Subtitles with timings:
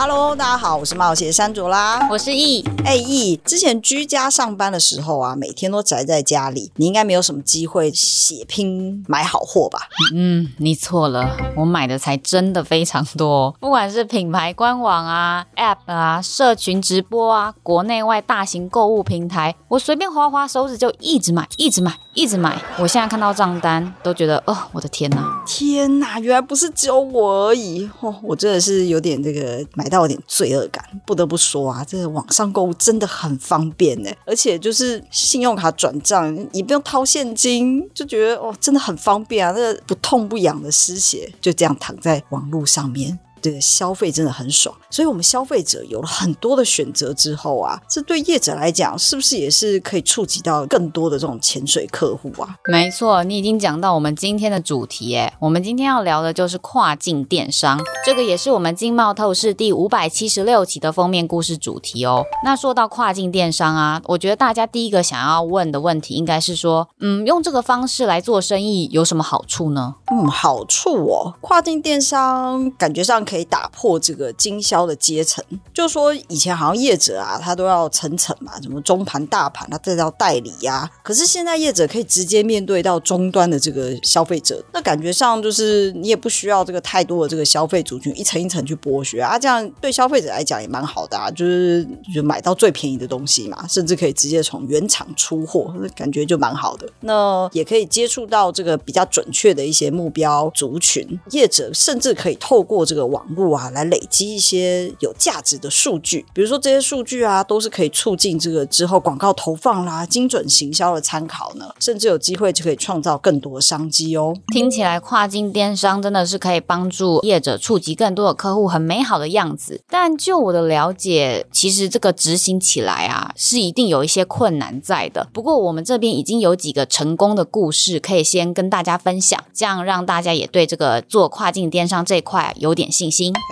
[0.00, 2.64] Hello，大家好，我是冒险山卓啦，我是易。
[2.84, 9.88] 哎，易，之前居家上班的时候啊，每天都宅在家里，你应该没有什么机会血拼买好货吧？
[10.14, 22.62] 嗯，你错了，我买的才真的非常多，不管是品牌官网啊、App 啊、社群直播啊、国内外大型购物平台，我随便划划手指就一直买，一直买，一直买。
[22.78, 29.87] 我现在看到账单都觉得，哦，我的天哪，天哪，原来不是只有我而已哦，我真的是有点这个买。
[29.88, 43.18] 到有点罪恶感，不得不说啊，这个网上购物真的很方便呢，而且就是信用卡转账也不用掏现金，就觉得哦，真的很方便啊，这个不痛不痒的失血就这样躺在网络上面。
[43.40, 52.56] 这个消费真的很爽，所以我们消费者有了很多的选择之后啊，这对业者来讲是不是也是可以触及到更多的这种潜水客户啊？
[52.68, 62.24] 没错，你已经讲到我们今天的主题诶，我们今天要聊的就是跨境电商，这个也是我们经贸透视第五百七十六期的封面故事主题哦。
[62.44, 69.96] 那说到跨境电商啊，我觉得大家第一个想要问的问题应该是说，嗯，用这个方式来做生意有什么好处呢？
[70.10, 73.18] 嗯，好处哦，跨境电商感觉上。
[73.28, 96.88] 可以打破这个经销的阶层，就说以前好像业者啊，他都要层层嘛，什么中盘、大盘，他再到代理呀、可是现在业者可以直接面对到终端的这个消费者，那感觉上就是你也不需要这个太多的这个消费族群一层一层去剥削啊，这样对消费者来讲也蛮好的啊，就是就买到最便宜的东西嘛，甚至可以直接从原厂出货，感觉就蛮好的。
[97.00, 103.17] 那也可以接触到这个比较准确的一些目标族群，业者甚至可以透过这个网。
[103.18, 114.36] 网络啊，来累积一些有价值的数据，比如说这些数据啊，都是可以促进这个之后广告投放啦、精准行销的参考呢，甚至有机会就可以创造更多的商机哦。
[114.52, 119.80] 听起来跨境电商真的是可以帮助业者触及更多的客户，很美好的样子。
[119.88, 125.28] 但就我的了解，其实这个执行起来啊，是一定有一些困难在的。
[125.32, 132.90] 不过我们这边已经有几个成功的故事，可以先跟大家分享，这样让大家也对这个做跨境电商这一块有点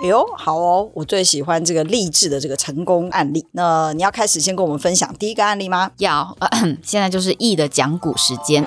[0.03, 0.89] 哎呦，好哦！
[0.93, 3.45] 我最喜欢这个励志的这个成功案例。
[3.51, 5.91] 那你要开始先跟我们分享第一个案例吗？
[5.97, 6.35] 要，
[6.83, 8.65] 现在就是易的讲股时间。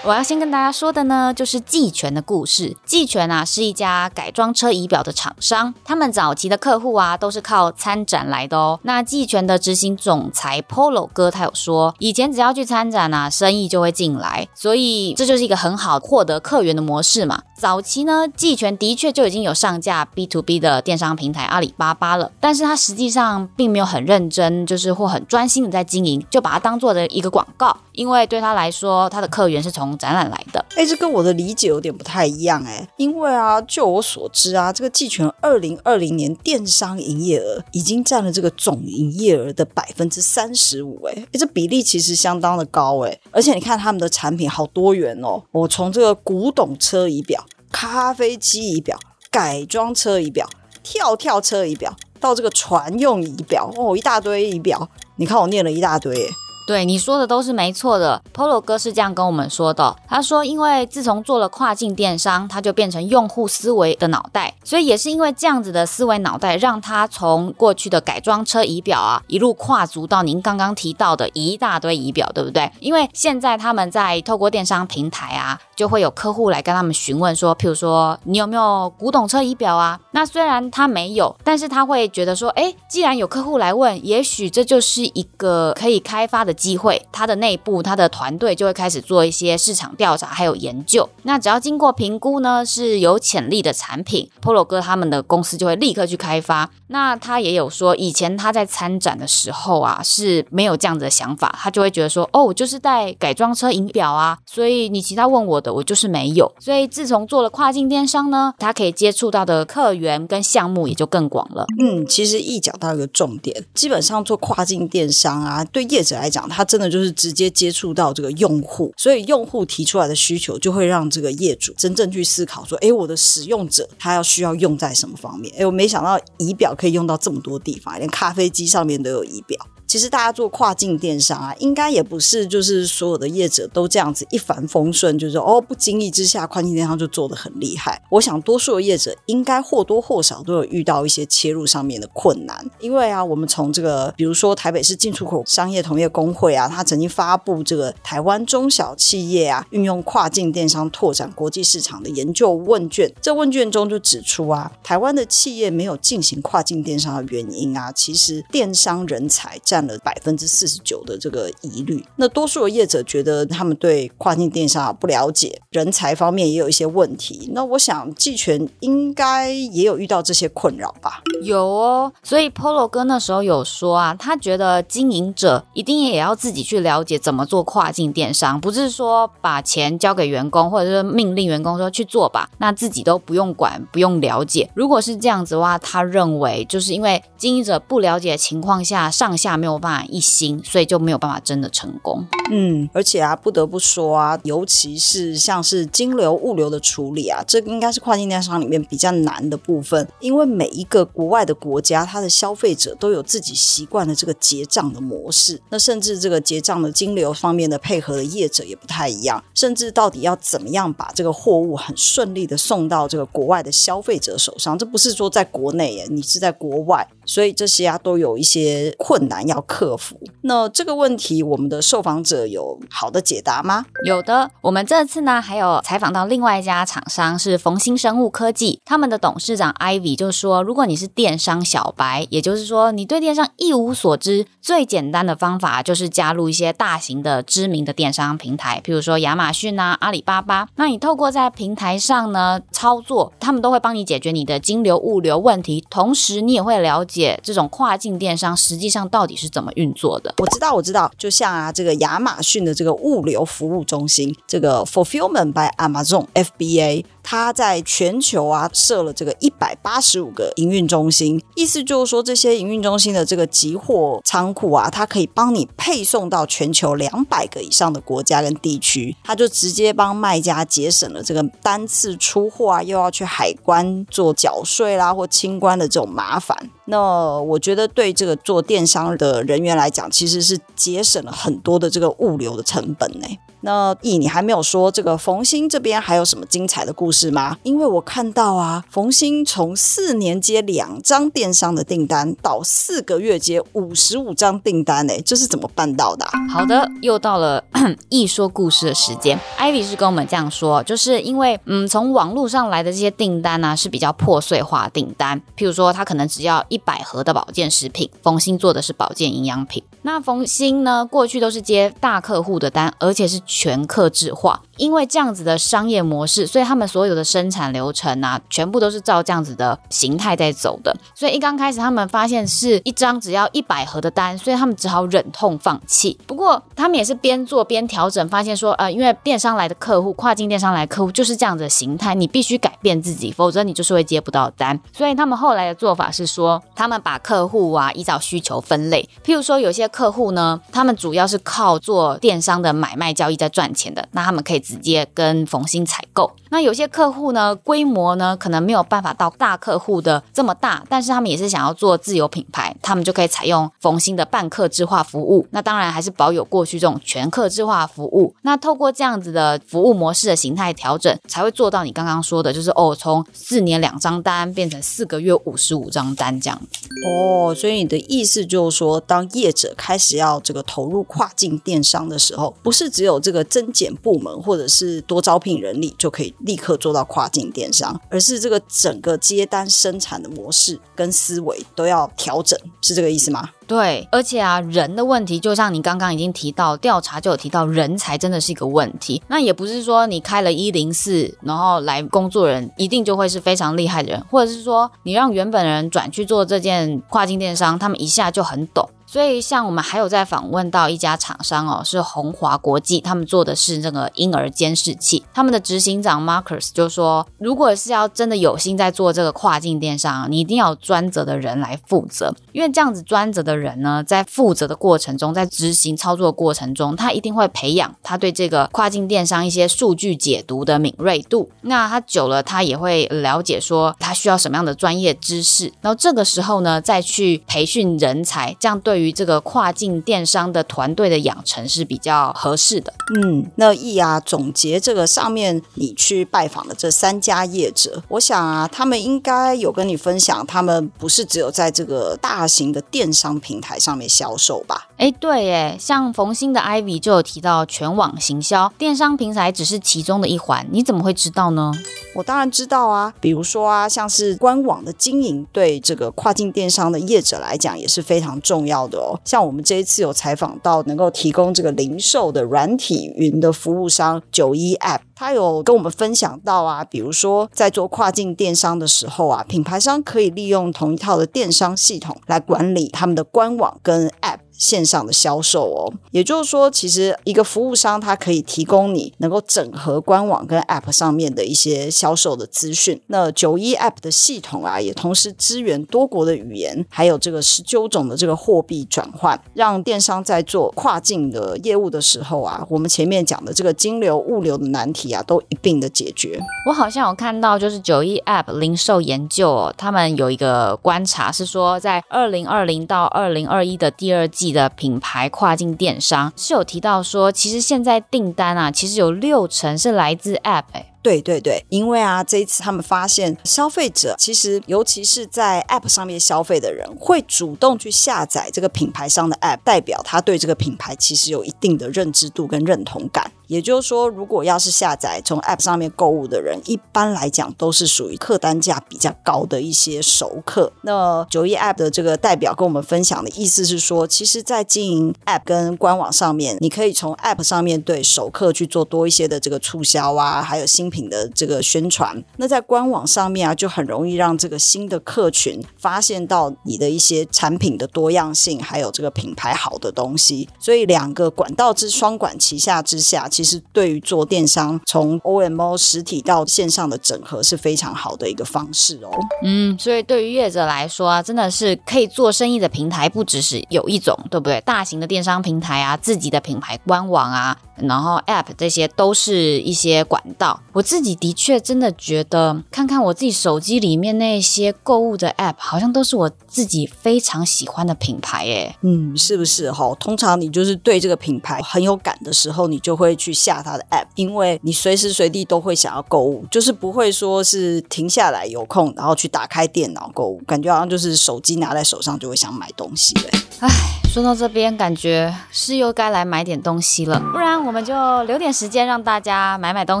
[0.04, 2.76] 我要先跟大家说的呢，就是季权的故事。
[2.84, 8.78] 季权啊，是一家改装车仪表的厂商，他们早期的客户啊，都是靠参展来的哦。
[8.82, 17.42] 那季权的执行总裁 Polo 哥他有说，以前只要去参展啊，生意就会进来，所以这就是一个很好获得客源的模式嘛。
[17.56, 30.64] 早期呢，技权的确就已经有上架 B to B 的电商平台阿里巴巴了，但是他实际上并没有很认真，就是或很专心的在经营，就把它当做的一个广告，因为对他来说，他的客源是从展览来的。
[30.74, 47.42] 哎，这跟我的理解有点不太一样哎，因为啊，就我所知啊，这个技权二零二零年电商营业额已经占了这个总营业额的百分之三十五，哎，哎，这比例其实相当的高哎，而且你看他们的产品好多元哦，我从这个古董车仪表。
[47.74, 48.96] 咖啡机仪表、
[49.32, 50.48] 改装车仪表、
[50.84, 54.88] 跳跳车仪表，到这个船用仪表哦，一大堆仪表。
[55.16, 56.30] 你看我念了一大堆。
[56.66, 59.94] 对，你说的都是没错的，Polo 哥是这样跟我们说的。
[60.08, 72.72] 他说，因为自从做了跨境电商，他就变成用户思维的脑袋，所以也是因为这样子的思维脑袋，让他从过去的改装车仪表啊，一路跨足到您刚刚提到的一大堆仪表，对不对？
[72.80, 80.00] 因为现在他们在透过电商平台啊，就会有客户来跟他们询问说，譬如说你有没有古董车仪表啊？
[80.12, 86.53] 那虽然他没有，但是他会觉得说，哎，既然有客户来问，也许这就是一个可以开发的。
[86.54, 91.08] 机会，他的内部，他的团队就会开始做一些市场调查，还有研究。
[91.24, 96.70] 那只要经过评估呢，是有潜力的产品，Polo 哥他们的公司就会立刻去开发。
[96.88, 106.52] 那他也有说，以前他在参展的时候啊，是没有这样子的想法，他就会觉得说，哦，我就是带改装车仪表啊，所以你其他问我的，我就是没有。
[106.60, 111.66] 所以自从做了跨境电商呢，他可以接触到的客源跟项目也就更广了。
[111.80, 125.54] 嗯，其实一讲到一个重点，基本上做跨境电商啊，对业者来讲，它真的就是直接接触到这个用户，所以用户提出来的需求，就会让这个业主真正去思考说，哎，我的使用者他要需要用在什么方面？
[125.58, 129.58] 哎，我没想到仪表可以用到这么多地方，连咖啡机上面都有仪表。
[129.94, 138.02] 其实大家做跨境电商啊，应该也不是就是所有的业者都这样子一帆风顺，就是哦不经意之下跨境电商就做得很厉害。
[138.10, 162.04] 我想多数的业者应该或多或少都有遇到一些切入上面的困难，因为啊，我们从这个比如说台北市进出口商业同业工会啊，他曾经发布这个台湾中小企业啊运用跨境电商拓展国际市场的研究问卷，这问卷中就指出啊，台湾的企业没有进行跨境电商的原因啊，其实电商人才占了百分之四十九的这个疑虑。
[162.16, 167.50] 那多数的业者觉得他们对跨境电商不了解，人才方面也有一些问题。
[167.52, 171.22] 那我想季全应该也有遇到这些困扰吧？
[171.42, 184.70] 有哦，所以 Polo 哥那时候有说啊，他觉得经营者一定也要自己去了解怎么做跨境电商，不是说把钱交给员工，或者是命令员工说去做吧，那自己都不用管，不用了解。
[184.74, 192.22] 如果是这样子的话，他认为就是因为经营者不了解情况下，上下没有办法一心，所以就没有办法真的成功。
[192.50, 217.08] 嗯，而且啊，不得不说啊，尤其是像是金流物流的处理啊，这应该是跨境电商里面比较难的部分，因为每一个国外的国家，它的消费者都有自己习惯的这个结账的模式，那甚至这个结账的金流方面的配合的业者也不太一样，甚至到底要怎么样把这个货物很顺利的送到这个国外的消费者手上，这不是说在国内耶，你是在国外。
[217.26, 220.20] 所以这些啊都有一些困难要要克服。
[220.42, 223.86] 那这个问题，我们的受访者有好的解答吗？
[224.04, 224.50] 有的。
[224.60, 240.68] 我们这次呢还有采访到另外一家厂商是冯兴生物科技，他们的董事长 Ivy 就说，如果你是电商小白，也就是说你对电商一无所知，最简单的方法就是加入一些大型的知名的电商平台，譬如说亚马逊啊、阿里巴巴。
[240.76, 247.14] 那你透过在平台上呢操作，他们都会帮你解决你的金流物流问题，同时你也会了解。
[247.14, 250.34] 解这种跨境电商实际上到底是是怎么运作的？
[250.38, 257.04] 我知道，我知道，就像啊，这个亚马逊的这个物流服务中心，这个 Fulfillment by Amazon FBA。
[257.26, 276.54] 它在全球啊设了这个一百八十五个营运中心，意思就是说，这些营运中心的这个集货仓库啊，它可以帮你配送到全球两百个以上的国家跟地区，它就直接帮卖家节省了这个单次出货啊，又要去海关做缴税啦或清关的这种麻烦。
[276.86, 283.26] 那我觉得对这个做电商的人员来讲，其实是节省了很多的这个物流的成本呢。
[283.64, 287.56] 那易，你还没有说这个冯鑫这边还有什么精彩的故事吗？
[287.62, 296.26] 因为我看到啊，冯鑫从四年接两张电商的订单，到四个月接五十五张订单，哎，这是怎么办到的？
[296.50, 297.64] 好的，又到了
[298.10, 299.40] 易说故事的时间。
[299.58, 309.82] Ivy 是跟我们这样说，就是因为嗯，从网络上来的这些订单呢，是比较破碎化订单，譬如说他可能只要一百盒的保健食品，冯鑫做的是保健营养品。
[310.06, 314.60] 那冯鑫呢，过去都是接大客户的单，而且是全客制化。
[314.76, 320.94] 因为这样子的商业模式，所以他们所有的生产流程啊，全部都是照这样子的形态在走的。
[321.14, 326.18] 所以一刚开始，他们发现是一张只要一百盒的单，所以他们只好忍痛放弃。
[326.26, 334.78] 不过他们也是边做边调整，发现说，呃，因为电商来的客户，跨境电商来客户就是这样子的形态，你必须改变自己，否则你就是会接不到单。
[334.92, 346.32] 所以他们后来的做法是说，他们把客户啊依照需求分类，譬如说有些客户呢，他们主要是靠做电商的买卖交易在赚钱的，那他们可以直接跟冯兴采购。
[346.50, 355.46] 那有些客户呢，规模呢可能没有办法到大客户的这么大，但是他们也是想要做自有品牌，他们就可以采用冯兴的半客制化服务。
[355.50, 358.34] 那当然还是保有过去这种全客制化服务。
[358.42, 366.88] 那透过这样子的服务模式的形态调整，才会做到你刚刚说的，就是哦，从四年两张单变成四个月五十五张单这样子。
[367.06, 383.50] 哦，所以你的意思就是说，当业者开始要这个投入跨境电商的时候，不是只有这个增减部门或或者是多招聘人力就可以立刻做到跨境电商，而是这个整个接单生产的模式跟思维都要调整，是这个意思吗？
[383.66, 389.20] 对，而且啊，人的问题，就像你刚刚已经提到，调查就有提到，人才真的是一个问题。
[389.26, 398.88] 那也不是说你开了一零四，然后来工作人一定就会是非常厉害的人，或者是说你让原本人转去做这件跨境电商，他们一下就很懂。
[399.14, 405.24] 所以，像我们还有在访问到一家厂商哦，是鸿华国际，他们做的是这个婴儿监视器。
[405.32, 421.48] 他们的执行长 Marcus 就说，如果是要真的有心在做这个跨境电商，你一定要专责的人来负责，因为这样子专责的人呢，在负责的过程中，在执行操作过程中，他一定会培养他对这个跨境电商一些数据解读的敏锐度。
[421.60, 432.92] 那他久了，他也会了解说他需要什么样的专业知识，然后这个时候呢，再去培训人才，这样对于于这个跨境电商的团队的养成是比较合适的。
[433.16, 444.88] 嗯，那易啊，总结这个上面你去拜访的这三家业者，我想啊，他们应该有跟你分享，他们不是只有在这个大型的电商平台上面销售吧？
[444.96, 451.72] 哎，对耶，像冯鑫的 Ivy 就有提到全网行销，电商平台只是其中的一环，你怎么会知道呢？
[452.14, 459.18] 我当然知道啊，比如说啊，像是官网的经营，对这个跨境电商的业者来讲也是非常重要的哦。
[459.24, 474.43] 像我们这一次有采访到能够提供这个零售的软体云的服务商九一 App，他有跟我们分享到啊，比如说在做跨境电商的时候啊，品牌商可以利用同一套的电商系统来管理他们的官网跟 App。
[474.56, 483.02] 线上的销售哦，也就是说，其实一个服务商它可以提供你能够整合官网跟 App 上面的一些销售的资讯。
[483.08, 496.38] 那九一 App 的系统啊，也同时支援多国的语言，还有这个十九种的这个货币转换，让电商在做跨境的业务的时候啊，我们前面讲的这个金流、物流的难题啊，都一并的解决。
[496.68, 504.43] 我好像有看到，就是九一 App 零售研究哦，他们有一个观察是说，在二零二零到二零二一的第二季。
[504.52, 510.90] 的品牌跨境电商是有提到说，其实现在订单啊，其实有六成是来自 App 欸。
[511.02, 523.30] 对对对，因为啊，这一次他们发现消费者其实尤其是在 App 上面消费的人，会主动去下载这个品牌商的 App，代表他对这个品牌其实有一定的认知度跟认同感。
[523.46, 530.72] 也就是说，如果要是下载从 App 上面购物的人，一般来讲都是属于客单价比较高的一些熟客。
[530.82, 542.24] 那九一 App 的这个代表跟我们分享的意思是说，其实，在经营 App 跟官网上面，你可以从 App 上面对熟客去做多一些的这个促销啊，还有新品的这个宣传。
[542.38, 550.48] 那在官网上面啊，就很容易让这个新的客群发现到你的一些产品的多样性，还有这个品牌好的东西。
[550.58, 553.28] 所以两个管道之双管齐下之下。
[553.34, 559.10] 其实对于做电商，从 OMO 实体到线上的整合是非常好的一个方式哦。
[559.42, 564.60] 嗯，所以对于业者来说啊，真的是可以做生意的平台不只是有一种，对不对？
[564.60, 570.60] 大型的电商平台啊，自己的品牌官网啊，然后 App 这些都是一些管道。
[570.72, 578.76] 我自己的确真的觉得，看看我自己手机里面那些购物的 App，好像都是我自己非常喜欢的品牌耶。
[578.82, 579.92] 嗯，是不是哈？
[579.98, 583.16] 通常你就是对这个品牌很有感的时候，你就会。
[583.24, 593.14] 去下它的 app，因为你随时随地都会想要购物，就是不会说是停下来有空，然后去打开电脑购物，感觉好像就是手机拿在手上就会想买东西。
[593.60, 593.68] 哎，
[594.14, 600.00] 说到这边，感觉是又该来买点东西了，不然我们就留点时间让大家买买东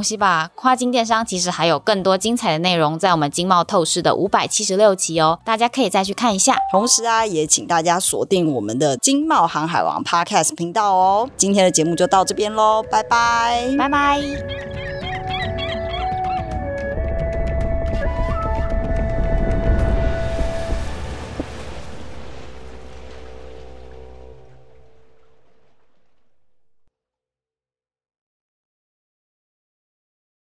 [0.00, 0.48] 西吧。
[0.54, 6.56] 跨境电商其实还有更多精彩的内容在我们经贸透视的五百七十六期哦，大家可以再去看一下。
[6.70, 11.28] 同时啊，也请大家锁定我们的经贸航海王 Podcast 频道哦。
[11.36, 13.74] 今天的节目就到这边喽，拜拜。
[13.76, 15.03] 拜拜。